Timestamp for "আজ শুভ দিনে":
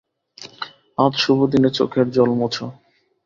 0.97-1.69